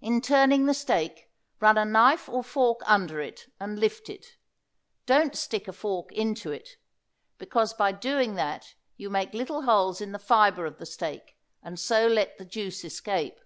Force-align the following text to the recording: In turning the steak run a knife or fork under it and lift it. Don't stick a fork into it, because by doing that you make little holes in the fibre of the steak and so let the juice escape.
In 0.00 0.20
turning 0.20 0.66
the 0.66 0.74
steak 0.74 1.30
run 1.60 1.78
a 1.78 1.84
knife 1.84 2.28
or 2.28 2.42
fork 2.42 2.80
under 2.84 3.20
it 3.20 3.46
and 3.60 3.78
lift 3.78 4.10
it. 4.10 4.36
Don't 5.06 5.36
stick 5.36 5.68
a 5.68 5.72
fork 5.72 6.10
into 6.10 6.50
it, 6.50 6.70
because 7.38 7.72
by 7.72 7.92
doing 7.92 8.34
that 8.34 8.74
you 8.96 9.08
make 9.08 9.34
little 9.34 9.62
holes 9.62 10.00
in 10.00 10.10
the 10.10 10.18
fibre 10.18 10.66
of 10.66 10.78
the 10.78 10.84
steak 10.86 11.38
and 11.62 11.78
so 11.78 12.08
let 12.08 12.38
the 12.38 12.44
juice 12.44 12.84
escape. 12.84 13.38